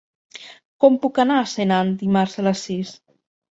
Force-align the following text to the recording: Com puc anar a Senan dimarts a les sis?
Com 0.85 0.97
puc 1.03 1.19
anar 1.25 1.37
a 1.43 1.45
Senan 1.53 1.93
dimarts 2.01 2.41
a 2.43 2.49
les 2.51 2.67
sis? 2.71 2.99